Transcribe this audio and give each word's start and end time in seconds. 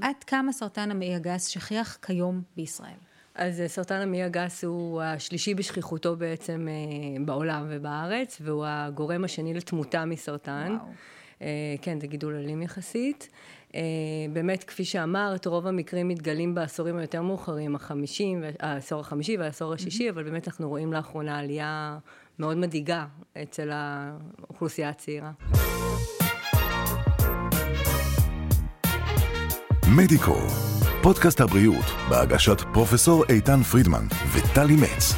עד 0.00 0.24
כמה 0.26 0.52
סרטן 0.52 0.90
המעי 0.90 1.14
הגס 1.14 1.46
שכיח 1.46 1.98
כיום 2.02 2.42
בישראל? 2.56 2.96
אז 3.34 3.62
סרטן 3.66 4.00
המעי 4.00 4.22
הגס 4.22 4.64
הוא 4.64 5.02
השלישי 5.02 5.54
בשכיחותו 5.54 6.16
בעצם 6.16 6.68
בעולם 7.24 7.66
ובארץ, 7.68 8.38
והוא 8.40 8.64
הגורם 8.68 9.24
השני 9.24 9.54
לתמותה 9.54 10.04
מסרטן. 10.04 10.76
וואו. 10.80 11.48
כן, 11.82 12.00
זה 12.00 12.06
גידול 12.06 12.34
אלים 12.34 12.62
יחסית. 12.62 13.28
באמת, 14.32 14.64
כפי 14.64 14.84
שאמרת, 14.84 15.46
רוב 15.46 15.66
המקרים 15.66 16.08
מתגלים 16.08 16.54
בעשורים 16.54 16.96
היותר 16.96 17.22
מאוחרים, 17.22 17.74
החמישים, 17.74 18.44
העשור 18.60 19.00
החמישי 19.00 19.36
והעשור 19.36 19.72
השישי, 19.72 20.08
mm-hmm. 20.08 20.12
אבל 20.12 20.22
באמת 20.22 20.48
אנחנו 20.48 20.68
רואים 20.68 20.92
לאחרונה 20.92 21.38
עלייה 21.38 21.98
מאוד 22.38 22.56
מדאיגה 22.56 23.06
אצל 23.42 23.70
האוכלוסייה 23.72 24.88
הצעירה. 24.88 25.32
מדיקו, 29.96 30.36
פודקאסט 31.02 31.40
הבריאות 31.40 31.84
בהגשת 32.08 32.60
פרופסור 32.72 33.24
איתן 33.28 33.62
פרידמן 33.62 34.06
וטלי 34.32 34.76
מצ. 34.76 35.14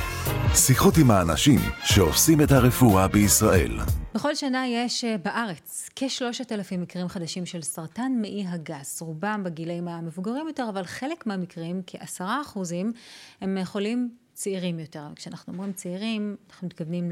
שיחות 0.55 0.95
עם 0.97 1.11
האנשים 1.11 1.59
שעושים 1.85 2.41
את 2.41 2.53
הרפואה 2.53 3.09
בישראל. 3.09 3.79
בכל 4.15 4.35
שנה 4.35 4.67
יש 4.69 5.05
אה, 5.05 5.17
בארץ 5.19 5.89
כשלושת 5.97 6.53
אלפים 6.53 6.83
מקרים 6.83 7.09
חדשים 7.09 7.47
של 7.47 7.63
סרטן 7.63 8.13
מעי 8.21 8.45
הגס, 8.49 9.01
רובם 9.01 9.45
בגילאים 9.45 9.89
המבוגרים 9.89 10.49
יותר, 10.49 10.67
אבל 10.69 10.85
חלק 10.85 11.27
מהמקרים, 11.27 11.83
כעשרה 11.87 12.41
אחוזים, 12.41 12.93
הם 13.41 13.59
חולים 13.65 14.09
צעירים 14.39 14.79
יותר. 14.79 15.03
כשאנחנו 15.17 15.53
אומרים 15.53 15.73
צעירים, 15.73 16.37
אנחנו 16.51 16.67
מתכוונים 16.67 17.11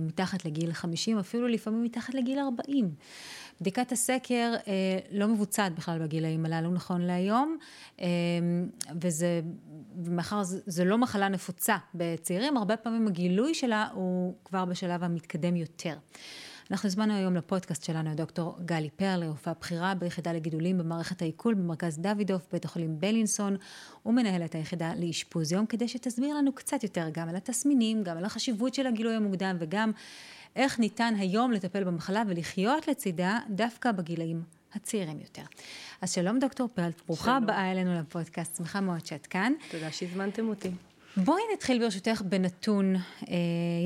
מתחת 0.00 0.44
לגיל 0.44 0.72
50, 0.72 1.18
אפילו 1.18 1.48
לפעמים 1.48 1.82
מתחת 1.82 2.14
לגיל 2.14 2.38
40. 2.38 2.94
בדיקת 3.60 3.92
הסקר 3.92 4.54
אה, 4.66 4.98
לא 5.10 5.28
מבוצעת 5.28 5.74
בכלל 5.74 5.98
בגילאים 5.98 6.46
הללו 6.46 6.70
נכון 6.70 7.00
להיום, 7.00 7.56
אה, 8.00 8.06
וזה, 9.00 9.40
מאחר 9.96 10.42
זה 10.44 10.84
לא 10.84 10.98
מחלה 10.98 11.28
נפוצה 11.28 11.76
בצעירים, 11.94 12.56
הרבה 12.56 12.76
פעמים 12.76 13.06
הגילוי 13.06 13.54
שלה 13.54 13.88
הוא 13.92 14.34
כבר 14.44 14.64
בשלב 14.64 15.04
המתקדם 15.04 15.56
יותר. 15.56 15.96
אנחנו 16.70 16.86
הזמנו 16.86 17.14
היום 17.14 17.34
לפודקאסט 17.34 17.84
שלנו 17.84 18.12
את 18.12 18.16
דוקטור 18.16 18.56
גלי 18.64 18.90
פרלי, 18.90 19.28
רופאה 19.28 19.52
בכירה 19.60 19.94
ביחידה 19.94 20.32
לגידולים 20.32 20.78
במערכת 20.78 21.22
העיכול 21.22 21.54
במרכז 21.54 21.98
דוידוף, 21.98 22.42
בית 22.52 22.64
החולים 22.64 23.00
בלינסון, 23.00 23.56
ומנהלת 24.06 24.54
היחידה 24.54 24.92
לאשפוז 24.96 25.52
יום, 25.52 25.66
כדי 25.66 25.88
שתסביר 25.88 26.34
לנו 26.34 26.52
קצת 26.52 26.82
יותר 26.82 27.08
גם 27.12 27.28
על 27.28 27.36
התסמינים, 27.36 28.02
גם 28.02 28.16
על 28.16 28.24
החשיבות 28.24 28.74
של 28.74 28.86
הגילוי 28.86 29.14
המוקדם 29.14 29.56
וגם 29.58 29.90
איך 30.56 30.78
ניתן 30.78 31.14
היום 31.18 31.52
לטפל 31.52 31.84
במחלה 31.84 32.22
ולחיות 32.26 32.88
לצידה 32.88 33.38
דווקא 33.50 33.92
בגילאים 33.92 34.42
הצעירים 34.74 35.20
יותר. 35.20 35.42
אז 36.00 36.12
שלום 36.12 36.38
דוקטור 36.38 36.68
פרלט, 36.74 37.02
ברוכה 37.06 37.36
הבאה 37.36 37.72
אלינו 37.72 38.00
לפודקאסט, 38.00 38.56
שמחה 38.56 38.80
מאוד 38.80 39.06
שאת 39.06 39.26
כאן. 39.26 39.52
תודה 39.70 39.92
שהזמנתם 39.92 40.48
אותי. 40.48 40.70
בואי 41.16 41.42
נתחיל 41.54 41.78
ברשותך 41.78 42.22
בנתון 42.24 42.96
אה, 42.96 43.34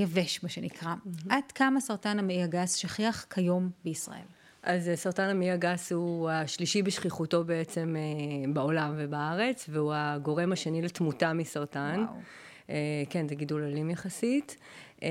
יבש, 0.02 0.42
מה 0.42 0.48
שנקרא. 0.48 0.94
Mm-hmm. 0.94 1.26
עד 1.28 1.52
כמה 1.54 1.80
סרטן 1.80 2.18
המעי 2.18 2.42
הגס 2.42 2.74
שכיח 2.74 3.26
כיום 3.30 3.70
בישראל? 3.84 4.24
אז 4.62 4.90
סרטן 4.94 5.28
המעי 5.28 5.50
הגס 5.50 5.92
הוא 5.92 6.30
השלישי 6.30 6.82
בשכיחותו 6.82 7.44
בעצם 7.44 7.96
אה, 7.98 8.52
בעולם 8.52 8.94
ובארץ, 8.96 9.66
והוא 9.68 9.92
הגורם 9.96 10.52
השני 10.52 10.82
לתמותה 10.82 11.32
מסרטן. 11.32 12.04
וואו. 12.08 12.20
אה, 12.70 13.02
כן, 13.10 13.28
זה 13.28 13.34
גידול 13.34 13.62
אלים 13.62 13.90
יחסית. 13.90 14.56
אה, 15.02 15.08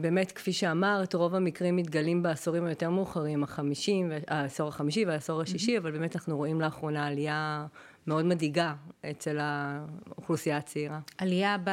באמת, 0.00 0.32
כפי 0.32 0.52
שאמרת, 0.52 1.14
רוב 1.14 1.34
המקרים 1.34 1.76
מתגלים 1.76 2.22
בעשורים 2.22 2.64
היותר 2.64 2.90
מאוחרים, 2.90 3.42
החמישים, 3.42 4.12
העשור 4.28 4.68
החמישי 4.68 5.04
והעשור 5.04 5.40
השישי, 5.40 5.76
mm-hmm. 5.76 5.80
אבל 5.80 5.90
באמת 5.90 6.16
אנחנו 6.16 6.36
רואים 6.36 6.60
לאחרונה 6.60 7.06
עלייה 7.06 7.66
מאוד 8.06 8.24
מדאיגה 8.24 8.74
אצל 9.10 9.38
האוכלוסייה 9.40 10.56
הצעירה. 10.56 11.00
עלייה, 11.18 11.56
ב, 11.64 11.68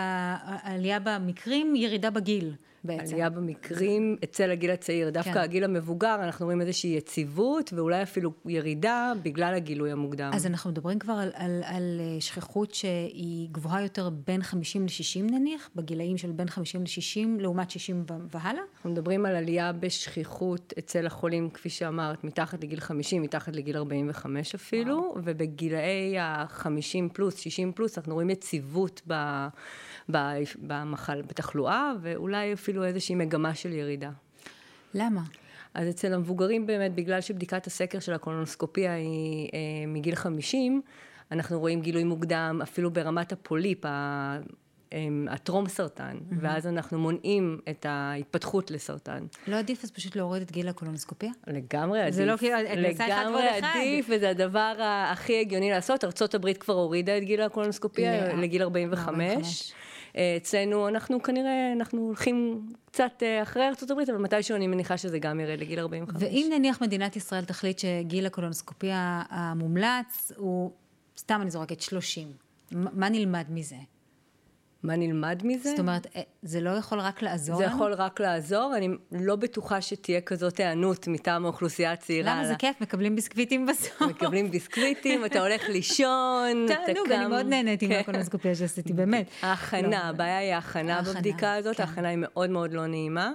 עלייה 0.64 1.00
במקרים, 1.00 1.76
ירידה 1.76 2.10
בגיל. 2.10 2.54
בעצם. 2.84 3.14
עלייה 3.14 3.30
במקרים 3.30 4.18
אצל 4.24 4.52
הגיל 4.52 4.72
הצעיר. 4.72 5.10
דווקא 5.10 5.34
כן. 5.34 5.40
הגיל 5.40 5.64
המבוגר, 5.64 6.16
אנחנו 6.24 6.46
רואים 6.46 6.62
איזושהי 6.62 6.90
יציבות, 6.90 7.74
ואולי 7.74 8.04
אפילו 8.04 8.32
ירידה 8.46 9.14
בגלל 9.24 9.54
הגילוי 9.54 9.92
המוקדם. 9.92 10.32
אז 10.34 10.46
אנחנו 10.46 10.70
מדברים 10.70 11.00
כבר 11.00 11.14
על, 11.14 11.32
על, 11.34 11.62
על 11.66 12.00
אה, 12.00 12.22
שכיחות 12.22 12.74
שהיא 12.74 13.50
גבוהה 13.52 13.82
יותר 13.82 14.10
בין 14.10 14.44
50 14.44 14.86
ל-60 14.86 15.32
נניח, 15.32 15.70
בגילאים 15.76 16.18
של 16.18 16.32
בין 16.32 16.50
50 16.50 16.82
ל-60 16.82 17.42
לעומת 17.42 17.72
60 17.72 18.06
והלאה? 18.32 18.64
אנחנו 18.76 18.90
מדברים 18.90 19.26
על 19.26 19.36
עלייה 19.36 19.74
בשכיחות 19.74 20.74
אצל 20.80 21.06
החולים, 21.06 21.50
כפי 21.50 21.70
שאמרת, 21.70 22.24
מתחת 22.24 22.64
לגיל 22.64 22.80
50, 22.80 23.22
מתחת 23.22 23.56
לגיל 23.56 23.78
45 23.78 24.56
אפילו, 24.56 24.96
וואו. 24.96 25.18
ובגילאי 25.24 26.20
ה-50 26.20 27.14
פלוס, 27.14 27.38
60 27.38 27.72
פלוס, 27.72 27.98
אנחנו 27.98 28.14
רואים 28.14 28.30
יציבות 28.30 29.02
ב... 29.12 29.14
במחל, 30.62 31.22
בתחלואה, 31.22 31.92
ואולי 32.02 32.54
אפילו 32.54 32.71
איזושהי 32.78 33.16
מגמה 33.16 33.56
של 33.56 33.74
ירידה. 33.74 34.10
למה? 34.94 35.22
אז 35.74 35.90
אצל 35.90 36.14
המבוגרים 36.14 36.68
באמת, 36.68 36.96
בגלל 36.96 37.22
שבדיקת 37.22 37.68
הסקר 37.68 38.00
של 38.00 38.14
הקולונוסקופיה 38.14 38.94
היא 38.94 39.50
אה, 39.54 39.60
מגיל 39.88 40.16
50, 40.16 40.82
אנחנו 41.32 41.60
רואים 41.60 41.82
גילוי 41.82 42.04
מוקדם, 42.04 42.60
אפילו 42.64 42.92
ברמת 42.92 43.32
הפוליפ, 43.32 43.86
הטרום 45.30 45.68
סרטן, 45.68 46.18
mm-hmm. 46.18 46.36
ואז 46.40 46.68
אנחנו 46.68 47.00
מונעים 47.00 47.60
את 47.70 47.86
ההתפתחות 47.90 48.72
לסרטן. 48.72 49.26
לא 49.48 49.56
עדיף 49.56 49.84
אז 49.84 49.92
פשוט 49.92 50.16
להוריד 50.16 50.42
את 50.42 50.52
גיל 50.52 50.68
הקולונוסקופיה? 50.68 51.32
לגמרי 51.48 52.02
עדיף. 52.02 52.16
זה 52.16 52.26
לא 52.26 52.38
כאילו, 52.38 52.56
לגמרי 52.76 53.48
עדיף, 53.48 54.08
וזה 54.10 54.30
הדבר 54.30 54.76
הכי 55.12 55.40
הגיוני 55.40 55.70
לעשות. 55.70 56.04
ארה"ב 56.04 56.54
כבר 56.54 56.74
הורידה 56.74 57.18
את 57.18 57.24
גיל 57.24 57.42
הקולונוסקופיה 57.42 58.36
לגיל 58.36 58.62
45. 58.62 59.08
45. 59.08 59.74
אצלנו 60.38 60.88
אנחנו 60.88 61.24
כנראה, 61.24 61.74
אנחנו 61.76 62.02
הולכים 62.02 62.68
קצת 62.86 63.12
אה, 63.22 63.44
אחרי 63.44 63.64
הברית, 63.92 64.10
אבל 64.10 64.18
מתישהו 64.18 64.56
אני 64.56 64.68
מניחה 64.68 64.98
שזה 64.98 65.20
גם 65.20 65.40
ירד 65.40 65.60
לגיל 65.60 65.80
45. 65.80 66.24
ואם 66.24 66.50
נניח 66.54 66.82
מדינת 66.82 67.16
ישראל 67.16 67.46
תחליט 67.46 67.80
שגיל 67.80 68.26
הקולונוסקופיה 68.26 69.24
המומלץ 69.30 70.32
הוא, 70.38 70.72
סתם 71.18 71.40
אני 71.42 71.52
זורקת, 71.52 71.82
30, 71.82 72.28
מה 72.72 73.10
נלמד 73.10 73.46
מזה? 73.50 73.76
מה 74.84 74.96
נלמד 74.96 75.42
מזה? 75.44 75.70
זאת 75.70 75.80
אומרת, 75.80 76.08
אה, 76.16 76.22
זה 76.44 76.62
לא 76.62 76.70
יכול 76.70 77.00
רק 77.00 77.22
לעזור 77.22 77.58
זה 77.58 77.66
לנו? 77.66 77.76
יכול 77.76 77.94
רק 77.94 78.22
לעזור, 78.22 78.74
אני 78.78 78.90
לא 79.12 79.36
בטוחה 79.36 79.82
שתהיה 79.82 80.22
כזאת 80.22 80.60
היענות 80.60 81.08
מטעם 81.08 81.46
האוכלוסייה 81.46 81.92
הצעירה. 81.92 82.36
למה 82.36 82.48
זה 82.48 82.56
כיף? 82.56 82.82
מקבלים 82.82 83.16
ביסקוויטים 83.16 83.66
בסוף. 83.66 84.02
מקבלים 84.02 84.52
ביסקוויטים, 84.52 85.26
אתה 85.26 85.42
הולך 85.42 85.70
לישון, 85.70 86.66
אתה 86.66 86.94
קם. 87.06 87.12
אני 87.12 87.26
מאוד 87.28 87.46
נהניתי 87.46 87.88
כן. 87.88 87.98
מהקולונוסקופיה 87.98 88.56
שעשיתי, 88.56 88.94
באמת. 88.94 89.28
ההכנה, 89.42 89.90
לא. 89.90 89.96
הבעיה 89.96 90.38
היא 90.38 90.54
ההכנה 90.54 91.02
בבדיקה 91.02 91.54
הזאת, 91.54 91.78
כן. 91.78 91.84
ההכנה 91.84 92.08
היא 92.10 92.18
מאוד 92.22 92.50
מאוד 92.50 92.74
לא 92.74 92.88
נעימה. 92.88 93.32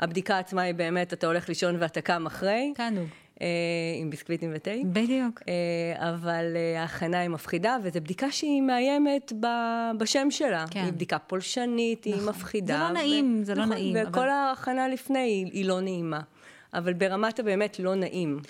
הבדיקה 0.00 0.38
עצמה 0.38 0.62
היא 0.62 0.74
באמת, 0.74 1.12
אתה 1.12 1.26
הולך 1.26 1.48
לישון 1.48 1.76
ואתה 1.78 2.00
קם 2.00 2.26
אחרי. 2.26 2.72
תענוג. 2.76 3.08
אה, 3.40 3.46
עם 4.00 4.10
ביסקוויטים 4.10 4.50
ותה. 4.54 4.70
בדיוק. 4.92 5.42
אה, 5.48 6.10
אבל 6.10 6.44
אה, 6.56 6.80
ההכנה 6.80 7.18
היא 7.18 7.28
מפחידה, 7.28 7.76
וזו 7.82 8.00
בדיקה 8.00 8.30
שהיא 8.30 8.62
מאיימת 8.62 9.32
בשם 9.98 10.30
שלה. 10.30 10.64
כן. 10.70 10.80
היא 10.84 10.92
בדיקה 10.92 11.18
פולשנית, 11.18 12.06
נכון. 12.06 12.20
היא 12.20 12.28
מפחידה. 12.28 12.76
זה 12.76 12.82
לא 12.82 12.90
נעים, 12.90 13.38
ו... 13.40 13.44
זה 13.44 13.54
לא 13.54 13.64
נכון, 13.64 13.76
נעים. 13.76 13.96
וכל 14.08 14.20
אבל... 14.20 14.28
ההכנה 14.28 14.88
לפני 14.88 15.18
היא, 15.18 15.46
היא 15.52 15.64
לא 15.64 15.80
נעימה. 15.80 16.20
אבל 16.74 16.92
ברמת 16.92 17.38
הבאמת 17.38 17.78
לא 17.78 17.94
נעים. 17.94 18.40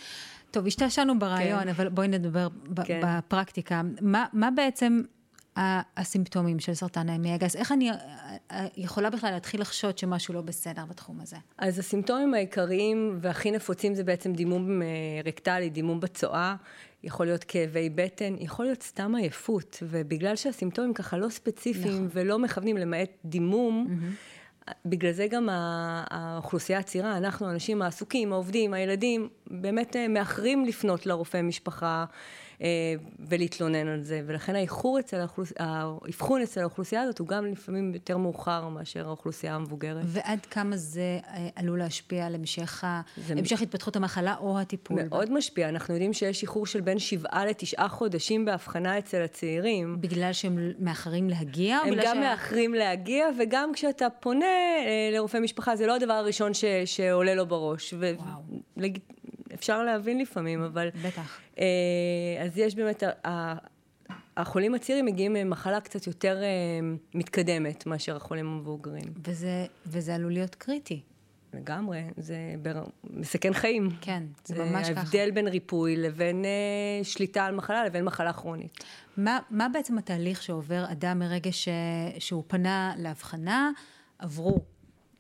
טוב, 0.51 0.67
השתעשענו 0.67 1.19
ברעיון, 1.19 1.63
כן. 1.63 1.69
אבל 1.69 1.89
בואי 1.89 2.09
נדבר 2.09 2.49
כן. 2.85 3.01
בפרקטיקה. 3.05 3.83
מה, 4.01 4.27
מה 4.33 4.51
בעצם 4.51 5.01
הסימפטומים 5.97 6.59
של 6.59 6.75
סרטן 6.75 7.09
המעי 7.09 7.33
הגס? 7.33 7.57
איך 7.57 7.73
אני 7.73 7.91
אה, 7.91 7.97
יכולה 8.77 9.11
בכלל 9.11 9.31
להתחיל 9.31 9.61
לחשוד 9.61 9.99
שמשהו 9.99 10.35
לא 10.35 10.41
בסדר 10.41 10.85
בתחום 10.85 11.21
הזה? 11.21 11.37
אז 11.59 11.79
הסימפטומים 11.79 12.35
העיקריים 12.35 13.19
והכי 13.21 13.51
נפוצים 13.51 13.95
זה 13.95 14.05
בעצם 14.05 14.33
דימום 14.33 14.83
אה, 14.83 14.87
רקטלי, 15.25 15.71
דימום 15.71 16.01
בצואה. 16.01 16.57
יכול 17.03 17.27
להיות 17.27 17.45
כאבי 17.45 17.91
בטן, 17.91 18.35
יכול 18.39 18.65
להיות 18.65 18.83
סתם 18.83 19.15
עייפות, 19.15 19.83
ובגלל 19.83 20.37
שהסימפטומים 20.37 20.95
ככה 20.95 21.17
לא 21.17 21.29
ספציפיים 21.29 21.95
נכון. 21.95 22.09
ולא 22.13 22.39
מכוונים 22.39 22.77
למעט 22.77 23.11
דימום, 23.25 23.87
mm-hmm. 23.89 24.71
בגלל 24.87 25.13
זה 25.13 25.27
גם 25.27 25.49
האוכלוסייה 26.11 26.79
הצעירה, 26.79 27.17
אנחנו 27.17 27.47
האנשים 27.47 27.83
העסוקים, 27.83 28.33
העובדים, 28.33 28.75
הילדים, 28.75 29.29
באמת 29.47 29.97
אה, 29.97 30.09
מאחרים 30.09 30.65
לפנות 30.65 31.07
לרופא 31.07 31.43
משפחה. 31.43 32.05
אה, 32.63 32.95
ולהתלונן 33.19 33.89
על 33.89 34.03
זה. 34.03 34.23
ולכן 34.27 34.55
האיחור 34.55 34.99
אצל 34.99 35.17
האוכלוסייה, 35.17 35.59
האבחון 35.61 36.43
אצל 36.43 36.61
האוכלוסייה 36.61 37.03
הזאת 37.03 37.19
הוא 37.19 37.29
גם 37.29 37.47
לפעמים 37.47 37.95
יותר 37.95 38.17
מאוחר 38.17 38.69
מאשר 38.69 39.07
האוכלוסייה 39.07 39.55
המבוגרת. 39.55 40.03
ועד 40.07 40.47
כמה 40.47 40.77
זה 40.77 41.19
אה, 41.29 41.49
עלול 41.57 41.79
להשפיע 41.79 42.27
על 42.27 42.35
המשך, 42.35 42.85
זה 43.27 43.35
המשך 43.35 43.63
התפתחות 43.63 43.97
המחלה 43.97 44.37
או 44.41 44.59
הטיפול? 44.59 45.03
מאוד 45.09 45.29
בה? 45.29 45.35
משפיע. 45.35 45.69
אנחנו 45.69 45.95
יודעים 45.95 46.13
שיש 46.13 46.43
איחור 46.43 46.67
של 46.67 46.81
בין 46.81 46.99
שבעה 46.99 47.47
לתשעה 47.47 47.89
חודשים 47.89 48.45
בהבחנה 48.45 48.99
אצל 48.99 49.23
הצעירים. 49.23 50.01
בגלל 50.01 50.33
שהם 50.33 50.73
מאחרים 50.79 51.31
להגיע? 51.31 51.77
הם 51.77 51.95
גם 51.95 52.17
ש... 52.17 52.21
מאחרים 52.21 52.75
להגיע, 52.75 53.27
וגם 53.41 53.73
כשאתה 53.73 54.11
פונה 54.21 54.47
אה, 54.87 55.11
לרופא 55.13 55.39
משפחה, 55.39 55.77
זה 55.77 55.87
לא 55.87 55.97
הדבר 55.97 56.13
הראשון 56.13 56.55
ש... 56.55 56.65
שעולה 56.85 57.35
לו 57.35 57.47
בראש. 57.47 57.95
ו... 57.99 58.13
וואו. 58.19 58.43
אפשר 59.59 59.83
להבין 59.83 60.19
לפעמים, 60.19 60.63
אבל... 60.63 60.89
בטח. 61.03 61.41
אה, 61.59 61.65
אז 62.45 62.59
יש 62.59 62.75
באמת, 62.75 63.03
החולים 64.37 64.75
הצעירים 64.75 65.07
מגיעים 65.07 65.33
ממחלה 65.33 65.81
קצת 65.81 66.07
יותר 66.07 66.43
מתקדמת 67.15 67.87
מאשר 67.87 68.17
החולים 68.17 68.47
המבוגרים. 68.47 69.13
וזה, 69.25 69.67
וזה 69.87 70.15
עלול 70.15 70.33
להיות 70.33 70.55
קריטי. 70.55 71.01
לגמרי, 71.55 72.03
זה 72.17 72.37
בר... 72.63 72.85
מסכן 73.11 73.53
חיים. 73.53 73.89
כן, 74.01 74.23
זה, 74.45 74.55
זה 74.55 74.65
ממש 74.65 74.91
ככה. 74.91 75.01
ההבדל 75.01 75.31
בין 75.31 75.49
ריפוי 75.49 75.97
לבין 75.97 76.45
אה, 76.45 77.05
שליטה 77.05 77.45
על 77.45 77.55
מחלה 77.55 77.85
לבין 77.85 78.05
מחלה 78.05 78.33
כרונית. 78.33 78.85
מה, 79.17 79.39
מה 79.51 79.69
בעצם 79.73 79.99
התהליך 79.99 80.43
שעובר 80.43 80.85
אדם 80.93 81.19
מרגע 81.19 81.53
ש... 81.53 81.69
שהוא 82.19 82.45
פנה 82.47 82.93
להבחנה, 82.97 83.71
עברו 84.19 84.61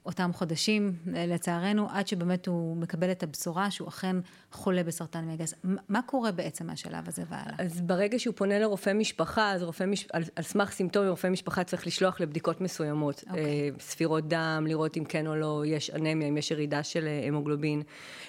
אותם 0.08 0.30
חודשים, 0.32 0.92
לצערנו, 1.06 1.88
עד 1.90 2.08
שבאמת 2.08 2.46
הוא 2.46 2.76
מקבל 2.76 3.10
את 3.10 3.22
הבשורה 3.22 3.70
שהוא 3.70 3.88
אכן 3.88 4.16
חולה 4.52 4.82
בסרטן 4.82 5.24
מעי 5.24 5.34
הגס. 5.34 5.54
מה 5.88 6.02
קורה 6.02 6.32
בעצם 6.32 6.66
מהשלב 6.66 7.08
הזה 7.08 7.22
והלאה? 7.28 7.54
אז 7.58 7.80
ברגע 7.80 8.18
שהוא 8.18 8.34
פונה 8.34 8.58
לרופא 8.58 8.92
משפחה, 8.92 9.52
אז 9.52 9.62
רופא 9.62 9.84
מש... 9.84 10.06
על, 10.12 10.22
על 10.36 10.44
סמך 10.44 10.70
סימפטומים, 10.70 11.10
רופא 11.10 11.26
משפחה 11.26 11.64
צריך 11.64 11.86
לשלוח 11.86 12.20
לבדיקות 12.20 12.60
מסוימות. 12.60 13.18
Okay. 13.18 13.30
אוקיי. 13.30 13.44
אה, 13.44 13.68
ספירות 13.80 14.28
דם, 14.28 14.64
לראות 14.68 14.96
אם 14.96 15.04
כן 15.04 15.26
או 15.26 15.36
לא 15.36 15.62
יש 15.66 15.90
אנמיה, 15.90 16.28
אם 16.28 16.36
יש 16.36 16.50
ירידה 16.50 16.82
של 16.82 17.06
אה, 17.06 17.28
המוגלובין, 17.28 17.82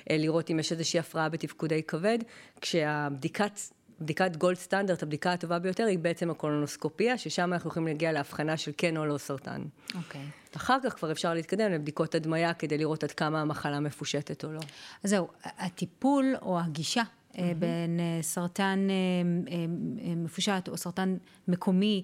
אה, 0.10 0.18
לראות 0.18 0.52
אם 0.52 0.60
יש 0.60 0.72
איזושהי 0.72 1.00
הפרעה 1.00 1.30
בתפקודי 1.30 1.84
כבד, 1.84 2.20
כשהבדיקת... 2.62 3.60
בדיקת 4.02 4.36
גולד 4.36 4.58
סטנדרט, 4.58 5.04
הבדיקה 5.04 5.34
הטובה 5.34 5.60
ביותר, 5.60 5.86
היא 5.86 6.00
בעצם 6.00 6.30
הקולונוסקופיה, 6.30 7.18
ששם 7.18 7.54
אנחנו 7.54 7.70
יכולים 7.70 7.88
להגיע 7.88 8.12
להבחנה 8.12 8.58
של 8.58 8.72
כן 8.78 8.98
או 8.98 9.06
לא 9.06 9.18
סרטן. 9.18 9.62
אוקיי. 9.96 10.22
Okay. 10.22 10.58
אחר 10.58 10.78
כך 10.84 10.96
כבר 10.96 11.12
אפשר 11.12 11.34
להתקדם 11.34 11.72
לבדיקות 11.72 12.16
הדמיה 12.16 12.54
כדי 12.54 12.78
לראות 12.78 13.04
עד 13.04 13.12
כמה 13.12 13.42
המחלה 13.42 13.80
מפושטת 13.80 14.44
או 14.44 14.52
לא. 14.52 14.60
אז 15.04 15.10
זהו, 15.10 15.28
הטיפול 15.44 16.36
או 16.42 16.60
הגישה 16.60 17.02
mm-hmm. 17.02 17.38
בין 17.60 18.00
אה, 18.00 18.22
סרטן 18.22 18.88
אה, 18.90 19.66
מפושט 20.16 20.68
או 20.68 20.78
סרטן 20.78 21.18
מקומי, 21.48 22.04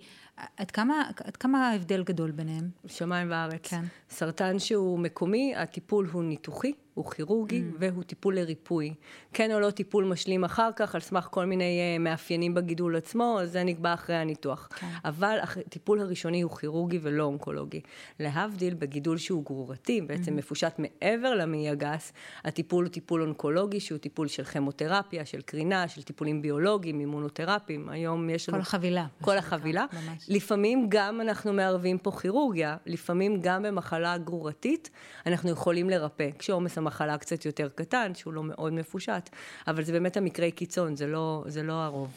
עד 0.57 0.71
כמה, 0.71 1.09
עד 1.23 1.37
כמה 1.37 1.69
ההבדל 1.69 2.03
גדול 2.03 2.31
ביניהם? 2.31 2.69
שמיים 2.87 3.31
וארץ. 3.31 3.67
כן. 3.67 3.83
סרטן 4.09 4.59
שהוא 4.59 4.99
מקומי, 4.99 5.53
הטיפול 5.55 6.09
הוא 6.11 6.23
ניתוחי. 6.23 6.73
הוא 6.95 7.11
כירורגי 7.11 7.59
mm. 7.59 7.75
והוא 7.79 8.03
טיפול 8.03 8.35
לריפוי. 8.35 8.93
כן 9.33 9.51
או 9.51 9.59
לא 9.59 9.71
טיפול 9.71 10.05
משלים 10.05 10.43
אחר 10.43 10.69
כך, 10.75 10.95
על 10.95 11.01
סמך 11.01 11.27
כל 11.31 11.45
מיני 11.45 11.95
uh, 11.97 12.01
מאפיינים 12.01 12.53
בגידול 12.53 12.95
עצמו, 12.95 13.39
זה 13.43 13.63
נקבע 13.63 13.93
אחרי 13.93 14.15
הניתוח. 14.15 14.69
כן. 14.75 14.87
אבל 15.05 15.37
הטיפול 15.41 15.99
הראשוני 15.99 16.41
הוא 16.41 16.57
כירורגי 16.57 16.99
ולא 17.01 17.23
אונקולוגי. 17.23 17.81
להבדיל, 18.19 18.73
בגידול 18.73 19.17
שהוא 19.17 19.45
גרורתי, 19.45 20.01
בעצם 20.01 20.31
mm. 20.31 20.35
מפושט 20.35 20.73
מעבר 20.79 21.35
למעי 21.35 21.69
הגס, 21.69 22.13
הטיפול 22.43 22.85
הוא 22.85 22.91
טיפול 22.91 23.21
אונקולוגי, 23.21 23.79
שהוא 23.79 23.97
טיפול 23.97 24.27
של 24.27 24.43
כימותרפיה, 24.43 25.25
של 25.25 25.41
קרינה, 25.41 25.87
של 25.87 26.03
טיפולים 26.03 26.41
ביולוגיים, 26.41 26.99
אימונותרפיים. 26.99 27.89
היום 27.89 28.29
יש 28.29 28.49
לנו... 28.49 28.57
כל 28.57 28.61
החבילה. 28.61 29.05
כל 29.21 29.37
החבילה. 29.37 29.85
ממש. 29.93 30.25
לפעמים 30.27 30.85
גם 30.89 31.21
אנחנו 31.21 31.53
מערבים 31.53 31.97
פה 31.97 32.11
כירורגיה, 32.11 32.77
לפעמים 32.85 33.41
גם 33.41 33.63
במחלה 33.63 34.17
גרורתית 34.17 34.89
אנחנו 35.25 35.49
יכולים 35.49 35.89
לרפא. 35.89 36.29
כשעומס 36.39 36.77
המחלה 36.85 37.17
קצת 37.17 37.45
יותר 37.45 37.69
קטן, 37.75 38.15
שהוא 38.15 38.33
לא 38.33 38.43
מאוד 38.43 38.73
מפושט, 38.73 39.29
אבל 39.67 39.83
זה 39.83 39.91
באמת 39.91 40.17
המקרי 40.17 40.51
קיצון, 40.51 40.95
זה 40.95 41.07
לא, 41.07 41.43
זה 41.47 41.63
לא 41.63 41.73
הרוב. 41.73 42.11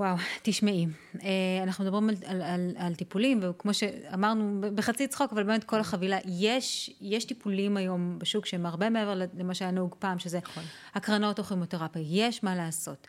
וואו, 0.00 0.16
תשמעי, 0.42 0.86
אה, 1.22 1.28
אנחנו 1.62 1.84
מדברים 1.84 2.08
על, 2.08 2.14
על, 2.26 2.42
על, 2.42 2.74
על 2.76 2.94
טיפולים, 2.94 3.40
וכמו 3.42 3.74
שאמרנו, 3.74 4.60
בחצי 4.74 5.06
צחוק, 5.08 5.32
אבל 5.32 5.42
באמת 5.42 5.64
כל 5.64 5.80
החבילה, 5.80 6.18
יש, 6.24 6.94
יש 7.00 7.24
טיפולים 7.24 7.76
היום 7.76 8.18
בשוק 8.18 8.46
שהם 8.46 8.66
הרבה 8.66 8.90
מעבר 8.90 9.20
למה 9.38 9.54
שהיה 9.54 9.70
נהוג 9.70 9.94
פעם, 9.98 10.18
שזה 10.18 10.38
נכון. 10.38 10.62
הקרנות 10.94 11.38
או 11.38 11.44
כימותרפיה, 11.44 12.02
יש 12.06 12.44
מה 12.44 12.56
לעשות. 12.56 13.06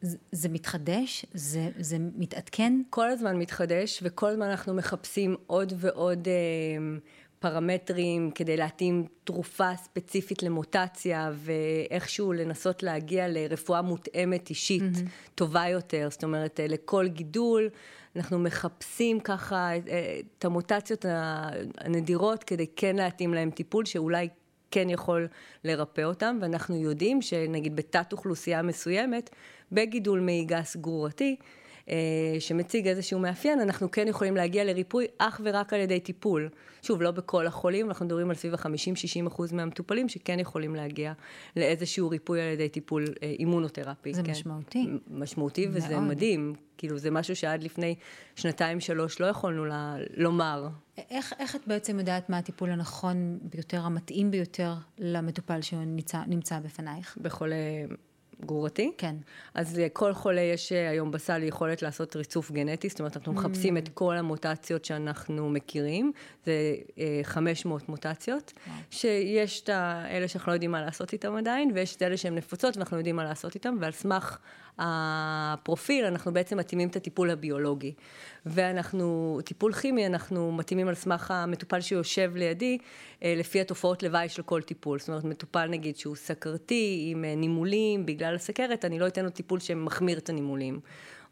זה, 0.00 0.16
זה 0.32 0.48
מתחדש? 0.48 1.26
זה, 1.34 1.70
זה 1.78 1.96
מתעדכן? 1.98 2.82
כל 2.90 3.08
הזמן 3.10 3.36
מתחדש, 3.36 4.00
וכל 4.02 4.28
הזמן 4.28 4.46
אנחנו 4.46 4.74
מחפשים 4.74 5.36
עוד 5.46 5.72
ועוד... 5.76 6.28
אה, 6.28 6.98
פרמטרים 7.42 8.30
כדי 8.30 8.56
להתאים 8.56 9.06
תרופה 9.24 9.76
ספציפית 9.76 10.42
למוטציה 10.42 11.32
ואיכשהו 11.34 12.32
לנסות 12.32 12.82
להגיע 12.82 13.28
לרפואה 13.28 13.82
מותאמת 13.82 14.50
אישית 14.50 14.82
mm-hmm. 14.82 15.34
טובה 15.34 15.68
יותר, 15.68 16.08
זאת 16.10 16.24
אומרת 16.24 16.60
אה, 16.60 16.66
לכל 16.66 17.08
גידול 17.08 17.68
אנחנו 18.16 18.38
מחפשים 18.38 19.20
ככה 19.20 19.70
אה, 19.88 20.20
את 20.38 20.44
המוטציות 20.44 21.04
הנדירות 21.78 22.44
כדי 22.44 22.66
כן 22.76 22.96
להתאים 22.96 23.34
להם 23.34 23.50
טיפול 23.50 23.84
שאולי 23.84 24.28
כן 24.70 24.90
יכול 24.90 25.28
לרפא 25.64 26.02
אותם 26.02 26.38
ואנחנו 26.40 26.76
יודעים 26.76 27.22
שנגיד 27.22 27.76
בתת 27.76 28.12
אוכלוסייה 28.12 28.62
מסוימת 28.62 29.30
בגידול 29.72 30.20
מעי 30.20 30.44
גס 30.44 30.76
גרורתי 30.76 31.36
אה, 31.40 31.61
שמציג 32.38 32.88
איזשהו 32.88 33.18
מאפיין, 33.18 33.60
אנחנו 33.60 33.90
כן 33.90 34.08
יכולים 34.08 34.36
להגיע 34.36 34.64
לריפוי 34.64 35.06
אך 35.18 35.40
ורק 35.44 35.72
על 35.72 35.80
ידי 35.80 36.00
טיפול. 36.00 36.48
שוב, 36.82 37.02
לא 37.02 37.10
בכל 37.10 37.46
החולים, 37.46 37.88
אנחנו 37.88 38.06
מדברים 38.06 38.30
על 38.30 38.36
סביב 38.36 38.54
ה-50-60 38.54 39.26
אחוז 39.28 39.52
מהמטופלים 39.52 40.08
שכן 40.08 40.40
יכולים 40.40 40.74
להגיע 40.74 41.12
לאיזשהו 41.56 42.10
ריפוי 42.10 42.40
על 42.42 42.48
ידי 42.48 42.68
טיפול 42.68 43.04
אה, 43.22 43.34
אימונותרפי. 43.38 44.14
זה 44.14 44.22
כן. 44.22 44.30
משמעותי. 44.30 44.86
משמעותי, 45.10 45.66
מאוד. 45.66 45.76
וזה 45.76 46.00
מדהים. 46.00 46.54
כאילו, 46.78 46.98
זה 46.98 47.10
משהו 47.10 47.36
שעד 47.36 47.62
לפני 47.62 47.94
שנתיים-שלוש 48.36 49.20
לא 49.20 49.26
יכולנו 49.26 49.64
ל- 49.64 49.96
לומר. 50.16 50.68
איך, 51.10 51.32
איך 51.38 51.56
את 51.56 51.60
בעצם 51.66 51.98
יודעת 51.98 52.30
מה 52.30 52.38
הטיפול 52.38 52.70
הנכון 52.70 53.38
ביותר, 53.42 53.80
המתאים 53.80 54.30
ביותר 54.30 54.74
למטופל 54.98 55.60
שנמצא 55.60 56.58
בפנייך? 56.64 57.18
בחולה 57.22 57.56
גרורתי. 58.44 58.92
כן. 58.98 59.16
אז 59.54 59.78
לכל 59.78 60.14
חולה 60.14 60.40
יש 60.40 60.72
אה, 60.72 60.90
היום 60.90 61.10
בסל 61.10 61.42
יכולת 61.42 61.82
לעשות 61.82 62.16
ריצוף 62.16 62.50
גנטי, 62.50 62.88
זאת 62.88 63.00
אומרת, 63.00 63.16
אנחנו 63.16 63.32
מחפשים 63.32 63.76
mm. 63.76 63.78
את 63.78 63.88
כל 63.88 64.16
המוטציות 64.16 64.84
שאנחנו 64.84 65.50
מכירים, 65.50 66.12
זה 66.46 66.52
500 67.22 67.82
אה, 67.82 67.86
מוטציות, 67.88 68.52
wow. 68.56 68.70
שיש 68.90 69.60
את 69.60 69.68
האלה 69.68 70.28
שאנחנו 70.28 70.50
לא 70.50 70.56
יודעים 70.56 70.70
מה 70.70 70.80
לעשות 70.80 71.12
איתם 71.12 71.36
עדיין, 71.36 71.70
ויש 71.74 71.96
את 71.96 72.02
אלה 72.02 72.16
שהן 72.16 72.34
נפוצות 72.34 72.76
ואנחנו 72.76 72.96
יודעים 72.96 73.16
מה 73.16 73.24
לעשות 73.24 73.54
איתם, 73.54 73.76
ועל 73.80 73.92
סמך 73.92 74.38
הפרופיל, 74.78 76.04
אנחנו 76.04 76.32
בעצם 76.32 76.58
מתאימים 76.58 76.88
את 76.88 76.96
הטיפול 76.96 77.30
הביולוגי. 77.30 77.94
ואנחנו, 78.46 79.38
טיפול 79.44 79.72
כימי, 79.72 80.06
אנחנו 80.06 80.52
מתאימים 80.52 80.88
על 80.88 80.94
סמך 80.94 81.30
המטופל 81.30 81.80
שיושב 81.80 82.32
לידי, 82.34 82.78
אה, 83.22 83.34
לפי 83.36 83.60
התופעות 83.60 84.02
לוואי 84.02 84.28
של 84.28 84.42
כל 84.42 84.62
טיפול. 84.62 84.98
זאת 84.98 85.08
אומרת, 85.08 85.24
מטופל 85.24 85.66
נגיד 85.66 85.96
שהוא 85.96 86.16
סכרתי, 86.16 87.08
עם 87.10 87.24
אה, 87.24 87.34
נימולים 87.34 88.06
בגלל 88.06 88.34
הסכרת, 88.34 88.84
אני 88.84 88.98
לא 88.98 89.06
אתן 89.06 89.24
לו 89.24 89.30
טיפול 89.30 89.60
שמחמיר 89.60 90.18
את 90.18 90.28
הנימולים. 90.28 90.80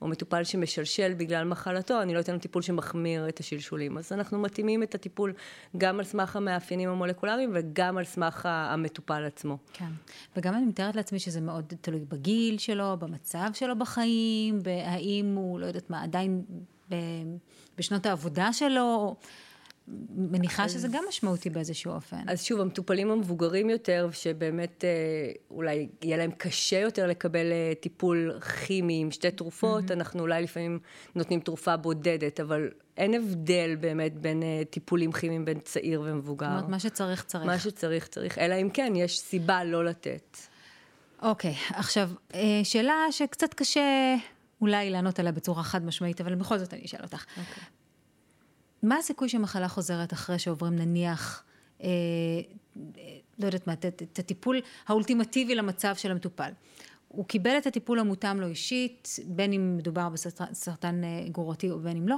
או 0.03 0.09
מטופל 0.09 0.45
שמשלשל 0.45 1.15
בגלל 1.15 1.45
מחלתו, 1.45 2.03
אני 2.03 2.15
לא 2.15 2.21
אתן 2.21 2.33
לו 2.33 2.39
טיפול 2.39 2.63
שמחמיר 2.63 3.29
את 3.29 3.41
השלשולים. 3.41 3.99
אז 3.99 4.13
אנחנו 4.13 4.39
מתאימים 4.39 4.83
את 4.83 4.95
הטיפול 4.95 5.33
גם 5.79 5.99
על 5.99 6.05
סמך 6.05 6.37
המאפיינים 6.37 6.89
המולקולריים 6.89 7.51
וגם 7.55 7.99
על 7.99 8.05
סמך 8.05 8.49
המטופל 8.51 9.25
עצמו. 9.25 9.59
כן, 9.73 9.91
וגם 10.37 10.55
אני 10.55 10.65
מתארת 10.65 10.97
לעצמי 10.97 11.19
שזה 11.19 11.41
מאוד 11.41 11.73
תלוי 11.81 12.05
בגיל 12.09 12.59
שלו, 12.59 12.97
במצב 12.99 13.51
שלו 13.53 13.79
בחיים, 13.79 14.59
האם 14.85 15.35
הוא, 15.37 15.61
לא 15.61 15.67
יודעת 15.67 15.91
מה, 15.91 16.03
עדיין 16.03 16.43
בשנות 17.79 18.07
העבודה 18.07 18.53
שלו. 18.53 19.17
מניחה 20.11 20.65
אז, 20.65 20.73
שזה 20.73 20.89
גם 20.89 21.05
משמעותי 21.09 21.51
באיזשהו 21.51 21.93
אופן. 21.93 22.29
אז 22.29 22.43
שוב, 22.43 22.61
המטופלים 22.61 23.11
המבוגרים 23.11 23.71
יותר, 23.71 24.09
שבאמת 24.13 24.85
אה, 24.85 25.33
אולי 25.51 25.89
יהיה 26.03 26.17
להם 26.17 26.31
קשה 26.31 26.79
יותר 26.79 27.07
לקבל 27.07 27.53
אה, 27.53 27.73
טיפול 27.81 28.41
כימי 28.41 29.01
עם 29.01 29.11
שתי 29.11 29.31
תרופות, 29.31 29.91
mm-hmm. 29.91 29.93
אנחנו 29.93 30.21
אולי 30.21 30.43
לפעמים 30.43 30.79
נותנים 31.15 31.41
תרופה 31.41 31.77
בודדת, 31.77 32.41
אבל 32.41 32.69
אין 32.97 33.15
הבדל 33.15 33.77
באמת 33.81 34.17
בין 34.17 34.43
אה, 34.43 34.63
טיפולים 34.71 35.13
כימיים 35.13 35.45
בין 35.45 35.61
צעיר 35.61 36.03
ומבוגר. 36.05 36.47
זאת 36.47 36.57
אומרת, 36.57 36.69
מה 36.69 36.79
שצריך, 36.79 37.25
צריך. 37.25 37.45
מה 37.45 37.59
שצריך, 37.59 38.09
צריך, 38.09 38.39
אלא 38.39 38.55
אם 38.55 38.71
כן, 38.71 38.93
יש 38.97 39.19
סיבה 39.19 39.65
לא 39.65 39.85
לתת. 39.85 40.37
אוקיי, 41.23 41.55
עכשיו, 41.71 42.11
שאלה 42.65 42.95
שקצת 43.11 43.55
קשה 43.55 44.15
אולי 44.61 44.91
לענות 44.91 45.19
עליה 45.19 45.33
בצורה 45.33 45.63
חד 45.63 45.85
משמעית, 45.85 46.21
אבל 46.21 46.35
בכל 46.35 46.59
זאת 46.59 46.75
אני 46.75 46.85
אשאל 46.85 47.03
אותך. 47.03 47.25
אוקיי. 47.31 47.65
מה 48.83 48.97
הסיכוי 48.97 49.29
שמחלה 49.29 49.69
חוזרת 49.69 50.13
אחרי 50.13 50.39
שעוברים 50.39 50.77
נניח, 50.77 51.45
אה, 51.83 51.89
לא 53.39 53.47
יודעת 53.47 53.67
מה, 53.67 53.73
את 53.73 54.19
הטיפול 54.19 54.61
האולטימטיבי 54.89 55.55
למצב 55.55 55.95
של 55.97 56.11
המטופל? 56.11 56.51
הוא 57.09 57.25
קיבל 57.25 57.59
את 57.59 57.67
הטיפול 57.67 57.99
המותאם 57.99 58.41
לו 58.41 58.47
אישית, 58.47 59.09
בין 59.27 59.53
אם 59.53 59.77
מדובר 59.77 60.09
בסרטן 60.09 61.05
אה, 61.05 61.29
גרורתי 61.29 61.71
ובין 61.71 61.97
אם 61.97 62.09
לא, 62.09 62.17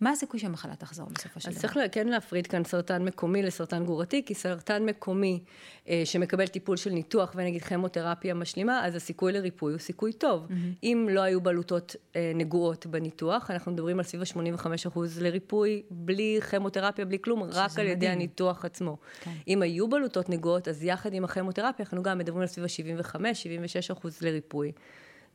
מה 0.00 0.10
הסיכוי 0.10 0.40
שהמחלה 0.40 0.76
תחזור 0.76 1.06
בסופו 1.14 1.40
של 1.40 1.48
אז 1.48 1.54
דבר? 1.54 1.62
צריך 1.62 1.76
לה- 1.76 1.88
כן 1.88 2.08
להפריד 2.08 2.46
כאן 2.46 2.64
סרטן 2.64 3.04
מקומי 3.04 3.42
לסרטן 3.42 3.84
גרורתי, 3.84 4.22
כי 4.26 4.34
סרטן 4.34 4.84
מקומי 4.86 5.40
אה, 5.88 6.02
שמקבל 6.04 6.46
טיפול 6.46 6.76
של 6.76 6.90
ניתוח 6.90 7.32
ונגיד 7.36 7.62
כימותרפיה 7.62 8.34
משלימה, 8.34 8.86
אז 8.86 8.94
הסיכוי 8.94 9.32
לריפוי 9.32 9.72
הוא 9.72 9.78
סיכוי 9.78 10.12
טוב. 10.12 10.46
אם 10.82 11.08
לא 11.10 11.20
היו 11.20 11.40
בלוטות 11.40 11.96
אה, 12.16 12.32
נגועות 12.34 12.86
בניתוח, 12.86 13.50
אנחנו 13.50 13.72
מדברים 13.72 13.98
על 13.98 14.04
סביב 14.04 14.22
ה-85% 14.22 14.98
לריפוי, 15.20 15.82
בלי 15.90 16.40
כימותרפיה, 16.50 17.04
בלי 17.04 17.18
כלום, 17.22 17.42
רק 17.42 17.78
על 17.78 17.86
ידי 17.86 17.94
מדהים. 17.96 18.12
הניתוח 18.12 18.64
עצמו. 18.64 18.96
כן. 19.20 19.30
אם 19.48 19.62
היו 19.62 19.88
בלוטות 19.88 20.28
נגועות, 20.28 20.68
אז 20.68 20.84
יחד 20.84 21.14
עם 21.14 21.24
הכימותרפיה, 21.24 21.84
אנחנו 21.84 22.02
גם 22.02 22.18
מדברים 22.18 22.40
על 22.40 22.46
סביב 22.46 22.64
ה-75-76% 22.64 24.08
לריפוי. 24.20 24.72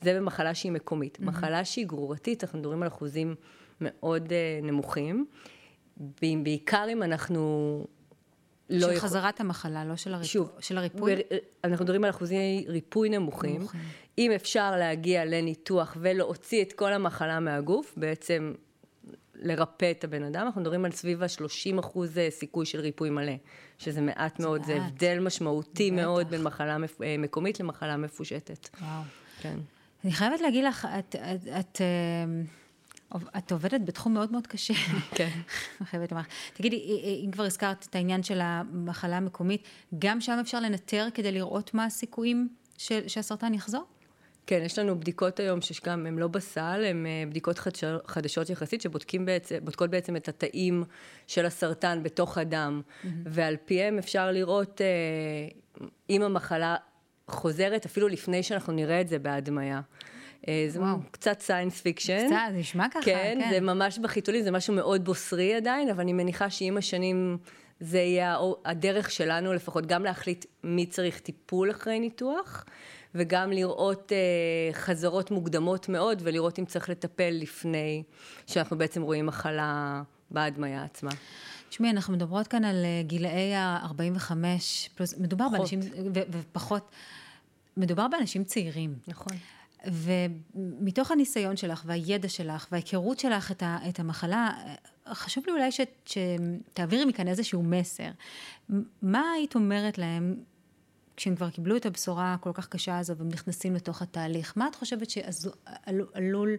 זה 0.01 0.13
במחלה 0.19 0.53
שהיא 0.55 0.71
מקומית. 0.71 1.19
מחלה 1.19 1.65
שהיא 1.65 1.87
גרורתית, 1.87 2.43
אנחנו 2.43 2.59
מדברים 2.59 2.81
על 2.81 2.87
אחוזים 2.87 3.35
מאוד 3.81 4.27
uh, 4.29 4.31
נמוכים. 4.65 5.25
ב- 5.97 6.43
בעיקר 6.43 6.85
אם 6.93 7.03
אנחנו 7.03 7.85
לא 8.69 8.87
של 8.87 8.93
יכול- 8.93 9.09
חזרת 9.09 9.39
המחלה, 9.39 9.85
לא 9.85 9.95
של 9.95 10.13
הריפוי. 10.13 10.27
שוב, 10.29 10.51
של 10.59 10.77
הריפוי? 10.77 11.15
ר- 11.15 11.19
אנחנו 11.63 11.85
מדברים 11.85 12.03
על 12.03 12.09
אחוזי 12.09 12.65
ריפוי 12.67 13.09
נמוכים. 13.09 13.55
נמוכים. 13.59 13.81
אם 14.17 14.31
אפשר 14.31 14.71
להגיע 14.77 15.25
לניתוח 15.25 15.97
ולהוציא 15.99 16.61
את 16.63 16.73
כל 16.73 16.93
המחלה 16.93 17.39
מהגוף, 17.39 17.93
בעצם 17.97 18.53
לרפא 19.35 19.91
את 19.91 20.03
הבן 20.03 20.23
אדם, 20.23 20.45
אנחנו 20.45 20.61
מדברים 20.61 20.85
על 20.85 20.91
סביב 20.91 21.23
ה-30 21.23 21.79
אחוז 21.79 22.17
אה, 22.17 22.27
סיכוי 22.31 22.65
של 22.65 22.79
ריפוי 22.79 23.09
מלא, 23.09 23.33
שזה 23.77 24.01
מעט 24.01 24.39
מאוד, 24.39 24.63
זה 24.63 24.75
מעט. 24.79 24.91
הבדל 24.91 25.19
משמעותי 25.19 25.91
בטח. 25.91 26.01
מאוד 26.01 26.29
בין 26.29 26.43
מחלה 26.43 26.77
מפ- 26.77 27.01
אה, 27.01 27.15
מקומית 27.19 27.59
למחלה 27.59 27.97
מפושטת. 27.97 28.69
וואו. 28.81 29.01
כן. 29.41 29.57
אני 30.03 30.11
חייבת 30.11 30.41
להגיד 30.41 30.63
לך, 30.65 30.87
את, 30.99 31.15
את, 31.15 31.47
את, 31.59 31.81
אה, 31.81 32.41
את 33.37 33.51
עובדת 33.51 33.81
בתחום 33.85 34.13
מאוד 34.13 34.31
מאוד 34.31 34.47
קשה. 34.47 34.73
כן. 35.15 35.29
חייבת 35.83 36.11
לומר. 36.11 36.23
תגידי, 36.53 36.75
אם 37.25 37.31
כבר 37.31 37.43
הזכרת 37.43 37.85
את 37.89 37.95
העניין 37.95 38.23
של 38.23 38.39
המחלה 38.41 39.17
המקומית, 39.17 39.63
גם 39.99 40.21
שם 40.21 40.37
אפשר 40.41 40.59
לנטר 40.59 41.07
כדי 41.13 41.31
לראות 41.31 41.73
מה 41.73 41.85
הסיכויים 41.85 42.49
של, 42.77 43.07
שהסרטן 43.07 43.53
יחזור? 43.53 43.83
כן, 44.47 44.61
יש 44.65 44.79
לנו 44.79 44.99
בדיקות 44.99 45.39
היום 45.39 45.61
שגם 45.61 46.05
הן 46.05 46.17
לא 46.17 46.27
בסל, 46.27 46.83
הן 46.89 47.05
אה, 47.05 47.23
בדיקות 47.29 47.59
חדש- 47.59 47.83
חדשות 48.07 48.49
יחסית, 48.49 48.81
שבודקים 48.81 49.25
בעצם, 49.25 49.57
בעצם 49.89 50.15
את 50.15 50.27
התאים 50.27 50.83
של 51.27 51.45
הסרטן 51.45 52.03
בתוך 52.03 52.37
הדם, 52.37 52.81
ועל 53.25 53.55
פיהם 53.65 53.97
אפשר 53.97 54.31
לראות 54.31 54.81
אה, 54.81 54.87
אם 56.09 56.21
המחלה 56.21 56.75
חוזרת, 57.27 57.85
אפילו 57.85 58.07
לפני 58.07 58.43
שאנחנו 58.43 58.73
נראה 58.73 59.01
את 59.01 59.07
זה 59.07 59.19
בהדמיה. 59.19 59.81
אה, 60.47 60.65
זה 60.67 60.79
וואו. 60.81 60.97
קצת 61.11 61.39
science 61.39 61.81
fiction. 61.81 62.27
קצת, 62.27 62.35
זה 62.51 62.57
נשמע 62.57 62.85
ככה, 62.91 63.01
כן, 63.05 63.37
כן. 63.41 63.49
זה 63.49 63.59
ממש 63.59 63.99
בחיתולים, 63.99 64.43
זה 64.43 64.51
משהו 64.51 64.73
מאוד 64.73 65.05
בוסרי 65.05 65.53
עדיין, 65.55 65.89
אבל 65.89 66.01
אני 66.01 66.13
מניחה 66.13 66.49
שעם 66.49 66.77
השנים 66.77 67.37
זה 67.79 67.97
יהיה 67.97 68.37
הדרך 68.65 69.11
שלנו 69.11 69.53
לפחות 69.53 69.85
גם 69.85 70.03
להחליט 70.03 70.45
מי 70.63 70.85
צריך 70.85 71.19
טיפול 71.19 71.71
אחרי 71.71 71.99
ניתוח, 71.99 72.65
וגם 73.15 73.51
לראות 73.51 74.11
אה, 74.11 74.73
חזרות 74.73 75.31
מוקדמות 75.31 75.89
מאוד, 75.89 76.21
ולראות 76.25 76.59
אם 76.59 76.65
צריך 76.65 76.89
לטפל 76.89 77.29
לפני 77.31 78.03
שאנחנו 78.47 78.77
בעצם 78.77 79.01
רואים 79.01 79.25
מחלה 79.25 80.01
בהדמיה 80.31 80.83
עצמה. 80.83 81.11
תשמעי, 81.69 81.91
אנחנו 81.91 82.13
מדברות 82.13 82.47
כאן 82.47 82.63
על 82.63 82.85
אה, 82.85 83.03
גילאי 83.03 83.55
ה-45 83.55 84.31
פלוס, 84.95 85.17
מדובר 85.17 85.45
פחות. 85.45 85.57
באנשים, 85.57 85.79
ופחות, 86.31 86.91
מדובר 87.77 88.07
באנשים 88.07 88.43
צעירים. 88.43 88.95
נכון. 89.07 89.37
ומתוך 89.85 91.11
הניסיון 91.11 91.57
שלך 91.57 91.83
והידע 91.85 92.29
שלך 92.29 92.67
וההיכרות 92.71 93.19
שלך 93.19 93.51
את, 93.51 93.63
ה, 93.63 93.77
את 93.89 93.99
המחלה, 93.99 94.51
חשוב 95.07 95.43
לי 95.47 95.53
אולי 95.53 95.71
ש, 95.71 95.81
שתעבירי 96.05 97.05
מכאן 97.05 97.27
איזשהו 97.27 97.63
מסר. 97.63 98.09
מה 99.01 99.31
היית 99.35 99.55
אומרת 99.55 99.97
להם 99.97 100.35
כשהם 101.17 101.35
כבר 101.35 101.49
קיבלו 101.49 101.77
את 101.77 101.85
הבשורה 101.85 102.33
הכל 102.33 102.51
כך 102.53 102.67
קשה 102.67 102.99
הזו 102.99 103.17
והם 103.17 103.29
נכנסים 103.29 103.75
לתוך 103.75 104.01
התהליך? 104.01 104.53
מה 104.55 104.67
את 104.67 104.75
חושבת 104.75 105.07
שעלול, 105.09 106.57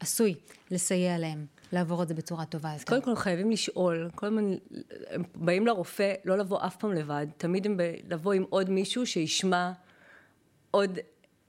עשוי 0.00 0.34
לסייע 0.70 1.18
להם 1.18 1.46
לעבור 1.72 2.02
את 2.02 2.08
זה 2.08 2.14
בצורה 2.14 2.44
טובה 2.44 2.72
יותר? 2.72 2.84
קודם 2.84 3.02
כל 3.02 3.16
חייבים 3.16 3.50
לשאול, 3.50 4.10
כל 4.14 4.26
הזמן 4.26 4.54
הם 5.10 5.22
באים 5.34 5.66
לרופא, 5.66 6.14
לא 6.24 6.38
לבוא 6.38 6.66
אף 6.66 6.76
פעם 6.76 6.92
לבד, 6.92 7.26
תמיד 7.36 7.66
הם 7.66 7.76
ב- 7.76 7.94
לבוא 8.08 8.32
עם 8.32 8.44
עוד 8.50 8.70
מישהו 8.70 9.06
שישמע 9.06 9.72
עוד, 10.70 10.98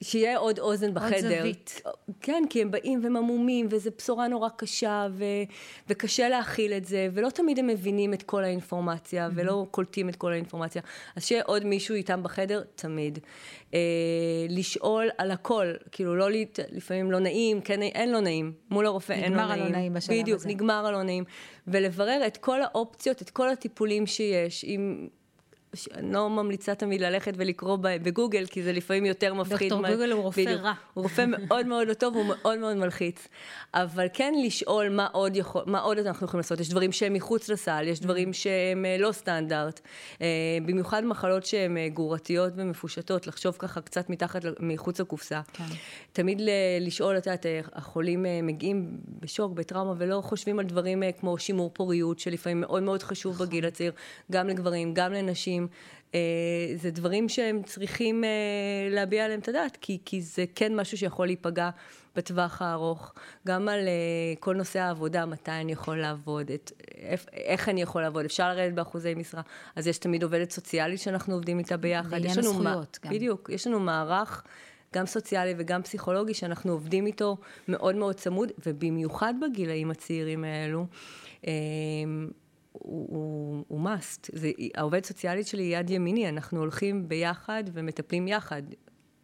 שיהיה 0.04 0.38
עוד 0.38 0.60
אוזן 0.60 0.94
בחדר. 0.94 1.20
זווית. 1.40 1.82
כן, 2.22 2.44
כי 2.50 2.62
הם 2.62 2.72
באים 2.72 3.00
והם 3.04 3.18
עמומים, 3.18 3.68
וזו 3.70 3.90
בשורה 3.98 4.28
נורא 4.28 4.50
קשה, 4.50 5.08
ו, 5.12 5.24
וקשה 5.90 6.30
להכיל 6.30 6.74
את 6.74 6.86
זה, 6.86 7.08
ולא 7.14 7.30
תמיד 7.30 7.60
הם 7.60 7.68
מבינים 7.68 8.14
את 8.14 8.24
כל 8.24 8.44
האינפורמציה, 8.44 9.28
Mm-hmm. 9.28 9.32
ולא 9.36 9.66
קולטים 9.72 10.10
את 10.10 10.16
כל 10.16 10.32
האינפורמציה. 10.34 10.82
אז 11.16 11.26
שיהיה 11.26 11.44
עוד 11.46 11.66
מישהו 11.66 11.96
איתם 11.96 12.24
בחדר, 12.24 12.62
תמיד. 12.76 13.20
אה, 13.74 13.80
לשאול 14.50 15.10
על 15.18 15.32
הכל, 15.32 15.66
כאילו 15.92 16.16
לא, 16.16 16.32
להת- 16.32 16.60
לפעמים 16.72 17.12
לא 17.12 17.20
נעים, 17.20 17.62
כן, 17.62 17.82
אין 17.82 18.12
לא 18.12 18.20
נעים. 18.20 18.54
מול 18.70 18.86
הרופא 18.86 19.14
אין 19.14 19.34
לא 19.34 19.38
נגמר 19.38 19.48
נעים. 19.50 19.64
הלא 19.64 19.72
נעים 19.72 19.94
בשלב 19.94 20.18
בדיוק, 20.22 20.40
הזה. 20.40 20.50
נגמר 20.50 20.86
הלא 20.86 21.04
נעים. 21.04 21.24
ולברר 21.68 22.22
את 22.28 22.38
כל 22.38 22.62
האופציות, 22.62 23.22
את 23.22 23.30
כל 23.30 23.50
הטיפולים 23.50 24.06
שיש, 24.08 24.66
עם... 24.68 25.08
אני 25.94 26.14
לא 26.14 26.30
ממליצה 26.30 26.76
תמיד 26.76 27.02
ללכת 27.02 27.34
ולקרוא 27.38 27.78
בגוגל, 27.82 28.46
כי 28.46 28.64
זה 28.64 28.72
לפעמים 28.74 29.06
יותר 29.06 29.34
מפחיד. 29.34 29.60
דוקטור 29.70 29.82
מה- 29.82 29.92
גוגל 29.92 30.12
הוא 30.12 30.22
רופא 30.24 30.42
בדיוק. 30.46 30.62
רע. 30.62 30.74
הוא 30.94 31.04
רופא 31.04 31.26
מאוד 31.28 31.66
מאוד 31.68 31.88
לא 31.88 31.94
טוב, 31.94 32.16
הוא 32.16 32.26
מאוד 32.26 32.60
מאוד 32.60 32.78
מלחיץ. 32.78 33.28
אבל 33.74 34.08
כן 34.14 34.34
לשאול 34.46 34.90
מה 34.90 35.08
עוד, 35.12 35.36
יכול, 35.36 35.62
מה 35.66 35.80
עוד 35.80 35.98
אנחנו 35.98 36.26
יכולים 36.26 36.40
לעשות. 36.40 36.60
יש 36.60 36.70
דברים 36.70 36.92
שהם 36.92 37.14
מחוץ 37.14 37.50
לסל, 37.50 37.84
יש 37.88 38.00
דברים 38.00 38.34
שהם 38.34 38.86
אה, 38.86 38.98
לא 39.00 39.12
סטנדרט. 39.12 39.80
אה, 40.22 40.28
במיוחד 40.66 41.06
מחלות 41.06 41.46
שהן 41.46 41.78
אה, 41.78 41.90
גרורתיות 41.90 42.54
ומפושטות, 42.56 43.28
לחשוב 43.28 43.56
ככה 43.60 43.82
קצת 43.82 44.10
מתחת, 44.10 44.42
מחוץ 44.60 45.00
לקופסה. 45.00 45.42
כן. 45.54 45.64
תמיד 46.14 46.42
ל- 46.42 46.50
לשאול, 46.82 47.18
את 47.18 47.26
יודעת, 47.26 47.46
החולים 47.74 48.26
מגיעים 48.44 48.92
בשוק, 49.20 49.52
בטראומה, 49.54 49.94
ולא 49.98 50.22
חושבים 50.24 50.60
על 50.60 50.66
דברים 50.66 51.04
כמו 51.20 51.38
שימור 51.38 51.72
פוריות, 51.74 52.20
שלפעמים 52.20 52.62
מאוד 52.62 52.84
מאוד 52.84 53.04
חשוב 53.04 53.38
בגיל 53.38 53.66
הצעיר, 53.66 53.92
גם 54.32 54.48
לגברים, 54.48 54.94
גם 54.94 55.14
לנשים. 55.14 55.61
אה, 56.16 56.20
זה 56.76 56.92
דברים 56.92 57.30
שהם 57.30 57.64
צריכים 57.64 58.24
אה, 58.24 58.30
להביע 58.90 59.26
עליהם 59.26 59.40
את 59.40 59.48
הדעת, 59.48 59.78
כי, 59.82 59.98
כי 60.06 60.22
זה 60.22 60.46
כן 60.56 60.76
משהו 60.76 60.98
שיכול 60.98 61.26
להיפגע 61.26 61.70
בטווח 62.16 62.62
הארוך. 62.62 63.14
גם 63.48 63.70
על 63.70 63.80
אה, 63.88 64.34
כל 64.40 64.56
נושא 64.56 64.80
העבודה, 64.80 65.26
מתי 65.26 65.52
אני 65.52 65.72
יכול 65.72 65.98
לעבוד, 65.98 66.52
את, 66.52 66.72
איך, 66.98 67.26
איך 67.34 67.70
אני 67.70 67.82
יכול 67.82 68.02
לעבוד, 68.02 68.26
אפשר 68.26 68.50
לרדת 68.50 68.74
באחוזי 68.74 69.16
משרה. 69.16 69.42
אז 69.76 69.88
יש 69.88 69.98
תמיד 69.98 70.24
עובדת 70.24 70.52
סוציאלית 70.52 71.00
שאנחנו 71.00 71.34
עובדים 71.34 71.60
איתה 71.60 71.78
ביחד. 71.78 72.26
יש 72.26 72.38
לנו 72.38 72.50
הזכויות 72.50 73.00
מה- 73.04 73.10
גם. 73.10 73.16
בדיוק, 73.16 73.50
יש 73.54 73.68
לנו 73.68 73.80
מערך. 73.80 74.44
גם 74.96 75.06
סוציאלי 75.06 75.54
וגם 75.58 75.84
פסיכולוגי, 75.84 76.34
שאנחנו 76.34 76.72
עובדים 76.72 77.06
איתו 77.06 77.38
מאוד 77.68 77.96
מאוד 77.96 78.16
צמוד, 78.16 78.52
ובמיוחד 78.66 79.34
בגילאים 79.42 79.92
הצעירים 79.92 80.44
האלו, 80.44 80.86
הוא, 82.72 83.08
הוא, 83.10 83.66
הוא 83.68 83.90
must. 83.90 84.30
זה, 84.34 84.52
העובדת 84.76 85.06
סוציאלית 85.06 85.48
שלי 85.48 85.64
היא 85.64 85.78
יד 85.78 85.90
ימיני, 85.90 86.30
אנחנו 86.30 86.60
הולכים 86.60 87.08
ביחד 87.10 87.64
ומטפלים 87.74 88.28
יחד. 88.28 88.62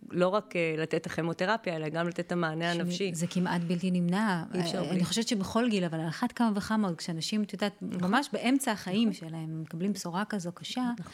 לא 0.09 0.27
רק 0.27 0.55
אה, 0.55 0.75
לתת 0.77 1.05
הכימותרפיה, 1.05 1.75
אלא 1.75 1.89
גם 1.89 2.07
לתת 2.07 2.19
את 2.19 2.31
המענה 2.31 2.71
הנפשי. 2.71 3.11
זה 3.13 3.27
כמעט 3.27 3.61
בלתי 3.61 3.91
נמנע. 3.91 4.43
אי 4.53 4.59
אפשר 4.59 4.79
אני 4.79 4.89
בלי. 4.89 5.05
חושבת 5.05 5.27
שבכל 5.27 5.69
גיל, 5.69 5.83
אבל 5.83 5.99
על 5.99 6.07
אחת 6.07 6.31
כמה 6.31 6.51
וכמה, 6.55 6.87
עוד 6.87 6.97
כשאנשים, 6.97 7.43
את 7.43 7.53
יודעת, 7.53 7.73
נכון. 7.81 8.11
ממש 8.11 8.29
באמצע 8.33 8.71
החיים 8.71 9.13
שלהם, 9.13 9.33
הם 9.33 9.61
מקבלים 9.61 9.93
בשורה 9.93 10.25
כזו 10.25 10.51
קשה, 10.51 10.91
נכון. 10.99 11.11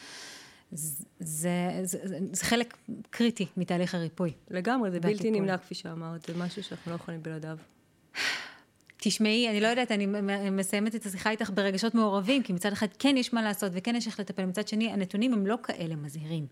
זה, 0.72 1.04
זה, 1.20 1.80
זה, 1.82 1.98
זה, 2.32 2.44
חלק 2.44 2.76
קריטי 3.10 3.46
מתהליך 3.56 3.94
הריפוי. 3.94 4.32
לגמרי, 4.50 4.90
זה 4.90 5.00
בלתי. 5.00 5.30
נמנע, 5.30 5.58
כפי 5.58 5.74
שאמרת, 5.74 6.22
זה 6.22 6.32
משהו 6.36 6.62
שאנחנו 6.62 6.90
לא 6.90 6.96
יכולים 6.96 7.22
בלעדיו. 7.22 7.58
תשמעי, 9.06 9.50
אני 9.50 9.60
לא 9.60 9.66
יודעת, 9.66 9.92
אני 9.92 10.06
מסיימת 10.50 10.94
את 10.94 11.06
השיחה 11.06 11.30
איתך 11.30 11.50
ברגשות 11.54 11.94
מעורבים, 11.94 12.42
כי 12.42 12.52
מצד 12.52 12.72
אחד 12.72 12.86
כן 12.98 13.16
יש 13.16 13.32
מה 13.32 13.42
לעשות 13.42 13.72
וכן 13.74 13.96
יש 13.96 14.06
איך 14.06 14.20
לטפל, 14.20 14.44
מצד 14.44 14.68
שני 14.68 14.90
הנתונים 14.90 15.32
הם 15.32 15.46
לא 15.46 15.56
כאלה 15.62 15.96
מזהירים, 15.96 16.46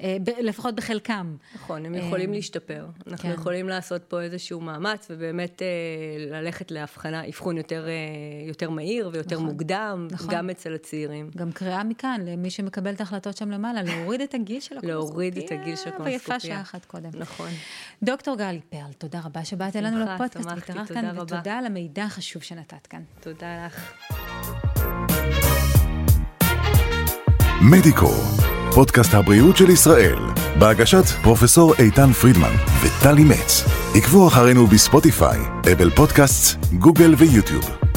אה, 0.00 0.16
לפחות 0.40 0.74
בחלקם. 0.74 1.36
נכון, 1.54 1.86
הם 1.86 1.94
יכולים 1.94 2.30
אה, 2.30 2.34
להשתפר. 2.34 2.86
אנחנו 3.06 3.28
כן. 3.28 3.34
יכולים 3.34 3.68
לעשות 3.68 4.02
פה 4.08 4.22
איזשהו 4.22 4.60
מאמץ, 4.60 5.06
ובאמת 5.10 5.62
אה, 5.62 5.66
ללכת 6.40 6.70
להבחנה, 6.70 7.28
אבחון 7.28 7.56
יותר, 7.56 7.86
יותר 8.48 8.70
מהיר 8.70 9.10
ויותר 9.12 9.36
נכון, 9.36 9.48
מוקדם, 9.48 10.08
נכון. 10.10 10.34
גם 10.34 10.50
אצל 10.50 10.74
הצעירים. 10.74 11.30
גם 11.36 11.52
קריאה 11.52 11.84
מכאן 11.84 12.20
למי 12.24 12.50
שמקבל 12.50 12.92
את 12.92 13.00
ההחלטות 13.00 13.36
שם 13.36 13.50
למעלה, 13.50 13.82
להוריד 13.82 14.20
את 14.20 14.34
הגיל 14.34 14.60
של 14.60 14.78
הקולונוסקופיה. 14.78 15.10
להוריד 15.10 15.38
את 15.38 15.52
הגיל 15.52 15.76
של 15.76 15.82
ויפה 15.82 15.96
הקולונוסקופיה. 15.96 16.40
שעה 16.40 16.60
אחת 16.60 16.84
קודם. 16.84 17.10
נכון. 17.14 17.48
דוקטור 18.02 18.36
גלי 18.36 18.60
פרל, 18.70 18.92
תודה 18.98 19.20
רבה 19.24 19.44
שבאת 19.44 19.76
אלינו 19.76 19.98
לפודקאסט 19.98 20.48
שמחתי, 20.48 20.72
והתארחת 20.72 20.88
תודה 20.88 21.00
כאן, 21.00 21.10
רבה. 21.10 21.22
ותודה 21.22 21.58
על 21.58 21.66
המידע 21.66 21.89
החשוב 21.98 22.42
שנתת 22.42 22.86
כאן. 22.86 23.02
תודה 23.20 23.66
לך. 23.66 23.92
מדיקו, 27.70 28.10
פודקאסט 28.74 29.14
הבריאות 29.14 29.56
של 29.56 29.70
ישראל, 29.70 30.18
בהגשת 30.58 31.04
פרופסור 31.22 31.74
איתן 31.78 32.12
פרידמן 32.12 32.54
וטלי 32.82 33.24
מצ. 33.24 33.64
עקבו 33.94 34.28
אחרינו 34.28 34.66
בספוטיפיי, 34.66 35.38
אפל 35.72 35.90
פודקאסט, 35.90 36.64
גוגל 36.78 37.14
ויוטיוב. 37.18 37.89